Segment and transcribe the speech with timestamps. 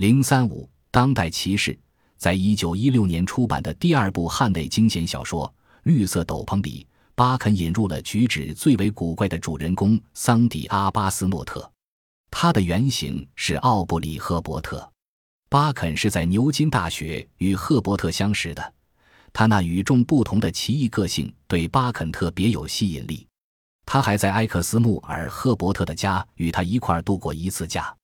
[0.00, 1.78] 零三五，当代骑士，
[2.16, 5.46] 在一九一六年出版的第二部汉内惊险小说
[5.82, 11.70] 《绿色斗篷》里，巴肯引入了举止最为古怪的主人公桑迪阿巴斯诺特。
[12.30, 14.90] 他的原型是奥布里赫伯特。
[15.50, 18.72] 巴肯是在牛津大学与赫伯特相识的，
[19.34, 23.26] 他那与众不同的奇异个性对巴肯特别有吸引力。
[23.84, 27.94] 他还在埃克斯穆尔赫伯特的家与他一块度过一次假。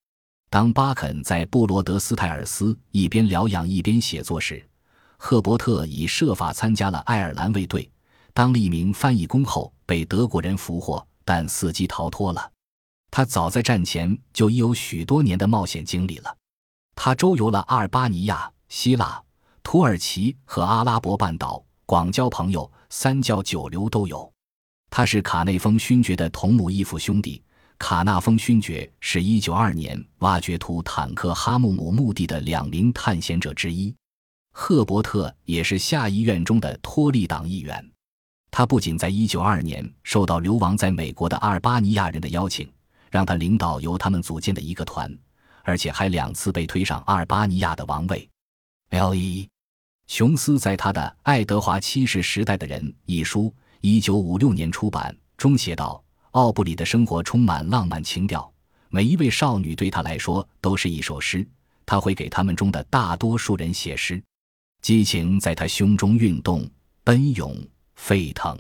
[0.49, 4.65] 当巴肯在布罗德斯泰尔斯一边疗养一边写作时，
[5.17, 7.91] 赫伯特已设法参加了爱尔兰卫队，
[8.33, 12.53] 当了一名翻译工后被德国人俘获，但伺机逃脱了。
[13.11, 16.37] 他早在战前就已有许多年的冒险经历了，
[16.95, 19.21] 他周游了阿尔巴尼亚、希腊、
[19.63, 24.31] 土耳其和阿拉伯半岛，广交朋友，三教九流都有。
[24.91, 27.43] 他是卡内丰勋爵的同母异父兄弟。
[27.79, 33.95] 卡纳丰勋爵是一九二年挖掘图坦克哈木姆墓地的两名探险者之一，
[34.53, 37.91] 赫伯特也是下议院中的托利党议员。
[38.51, 42.67] 他不仅在一九二年受到流亡在美国的阿尔巴尼亚人的邀请，
[43.11, 45.15] 让他领导由他们组建的一个团，
[45.63, 48.27] 而且还两次被推上阿尔巴尼亚的王位。
[48.91, 49.47] L.E.
[50.07, 53.53] 琼斯在他的《爱德华七世时代的人》一书
[53.83, 56.03] （一九五六年出版）中写道。
[56.37, 58.53] 奥布里的生活充满浪漫情调，
[58.91, 61.49] 每一位少女对他来说都是一首诗。
[61.87, 64.23] 他会给他们中的大多数人写诗，
[64.83, 66.69] 激情在他胸中运动、
[67.03, 67.57] 奔涌、
[67.95, 68.55] 沸腾。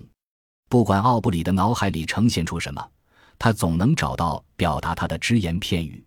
[0.71, 2.83] 不管奥布里的脑海里呈现出什么，
[3.39, 6.03] 他总能找到表达他的只言片语。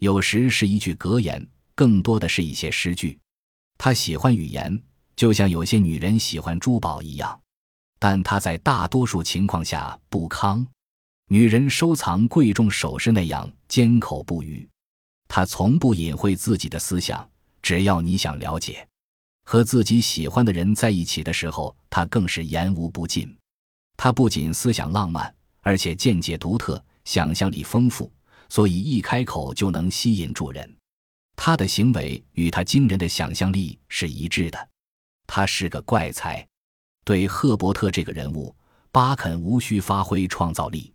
[0.00, 1.42] 有时是一句格言，
[1.74, 3.18] 更多的是一些诗句。
[3.78, 4.78] 他喜欢语言，
[5.16, 7.40] 就像有些女人喜欢珠宝一样，
[7.98, 10.66] 但他在大多数情况下不康。
[11.30, 14.66] 女人收藏贵重首饰那样缄口不语，
[15.28, 17.28] 她从不隐晦自己的思想。
[17.60, 18.86] 只要你想了解，
[19.44, 23.36] 和自己喜欢的人在一起的时候，她更是言无不尽。
[23.98, 28.10] 她不仅思想浪漫，而且见解独特，想象力丰富，
[28.48, 30.76] 所以一开口就能吸引住人。
[31.36, 34.68] 她的行为与她惊人的想象力是一致的。
[35.26, 36.46] 她是个怪才。
[37.04, 38.54] 对赫伯特这个人物，
[38.90, 40.90] 巴肯无需发挥创造力。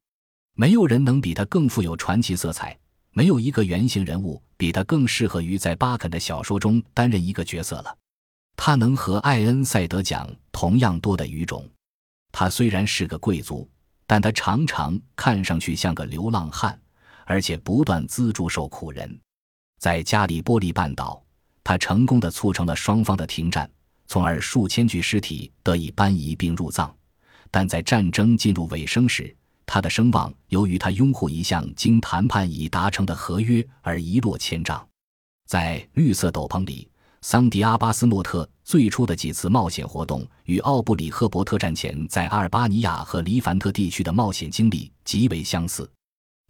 [0.56, 2.78] 没有人能比他更富有传奇色彩，
[3.12, 7.98] 没有一个原型人物比他更适合于在巴肯的小说中担任一个角色了。
[8.56, 11.68] 他能和艾恩赛德奖同样多的语种。
[12.32, 13.68] 他虽然是个贵族，
[14.06, 16.80] 但他常常看上去像个流浪汉，
[17.26, 19.20] 而且不断资助受苦人。
[19.80, 21.24] 在加里波利半岛，
[21.64, 23.70] 他成功的促成了双方的停战，
[24.06, 26.96] 从而数千具尸体得以搬移并入葬。
[27.50, 29.36] 但在战争进入尾声时，
[29.74, 34.88] 他的声望由于他拥护一项经谈判已达成的合约而一落千丈。
[35.48, 36.88] 在绿色斗篷里，
[37.22, 45.90] 桑迪阿巴斯诺特最初的几次冒险活动与奥布里赫伯特战前在阿尔巴尼亚和黎凡特地区的冒险经历极为相似。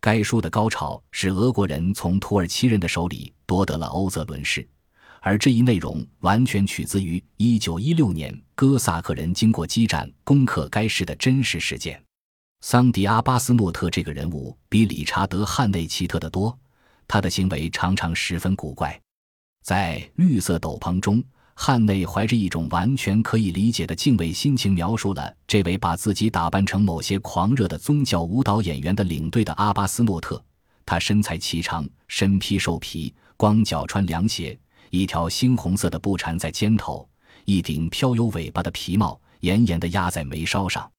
[0.02, 4.68] 该书的高潮是俄国人从土耳其人的手里夺得了欧泽伦市，
[5.22, 12.04] 而这一内容完全取自于1916年哥萨克人经过激战攻克该市的真实事件。
[12.66, 16.58] 桑迪阿巴斯诺特这个人物比理查德汉内奇特得多，
[17.10, 18.98] 他的行为常常十分古怪。
[19.62, 21.22] 在绿色斗篷中，
[21.56, 30.42] 汉内怀着一种完全可以理解的敬畏心情，描述了这位把自己打扮成某些狂热的宗教舞蹈演员的领队的阿巴斯诺特。
[30.86, 34.58] 他身材颀长，身披兽皮，光脚穿凉鞋，
[34.90, 37.06] 一条猩红色的布缠在肩头，
[37.44, 40.90] 一顶飘有尾巴的皮帽严严地压在眉梢上。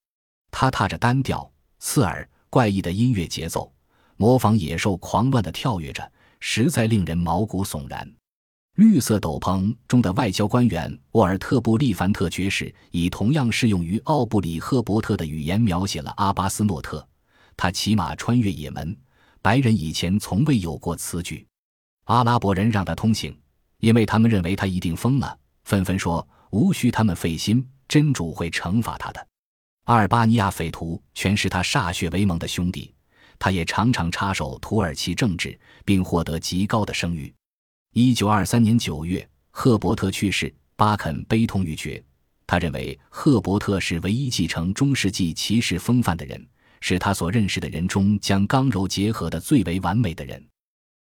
[0.51, 1.51] 他踏着单调。
[1.87, 3.71] 刺耳怪异的音乐节奏，
[4.17, 8.11] 模仿野兽狂乱的跳跃着，实在令人毛骨悚然。
[8.77, 17.07] 绿色斗篷中的外交官员沃尔特·布利凡特爵士以同样适用于奥布里赫伯特的语言描写了阿巴斯诺特。
[17.55, 18.97] 他骑马穿越也门，
[19.43, 21.47] 白人以前从未有过此举。
[22.05, 23.39] 阿拉伯人让他通行，
[23.81, 29.29] 因为他们认为他一定疯了，纷纷说无需他们费心，真主会惩罚他的。
[29.85, 32.95] 阿尔巴尼亚匪徒全是他歃血为盟的兄弟，
[33.39, 37.33] 他也常常插手土耳其政治，并获得极高的声誉。
[37.93, 42.03] 一九二三年九月，赫伯特去世，巴肯悲痛欲绝。
[42.47, 46.47] 他认为赫伯特是唯一继承中世纪骑士风范的人，
[46.81, 50.43] 是他所认识的人中将刚柔结合的最为完美的人。